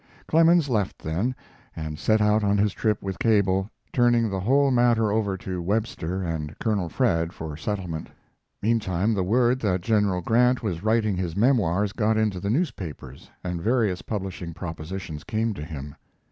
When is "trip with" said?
2.73-3.19